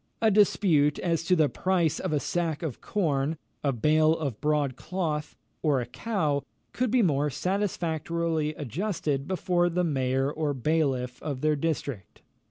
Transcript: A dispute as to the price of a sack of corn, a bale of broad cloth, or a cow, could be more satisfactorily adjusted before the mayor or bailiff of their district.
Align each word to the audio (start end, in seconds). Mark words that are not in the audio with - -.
A 0.19 0.31
dispute 0.31 0.97
as 0.97 1.23
to 1.25 1.35
the 1.35 1.47
price 1.47 1.99
of 1.99 2.11
a 2.11 2.19
sack 2.19 2.63
of 2.63 2.81
corn, 2.81 3.37
a 3.63 3.71
bale 3.71 4.17
of 4.17 4.41
broad 4.41 4.75
cloth, 4.75 5.37
or 5.61 5.79
a 5.79 5.85
cow, 5.85 6.41
could 6.73 6.89
be 6.89 7.03
more 7.03 7.29
satisfactorily 7.29 8.55
adjusted 8.55 9.27
before 9.27 9.69
the 9.69 9.83
mayor 9.83 10.31
or 10.31 10.55
bailiff 10.55 11.21
of 11.21 11.41
their 11.41 11.55
district. 11.55 12.23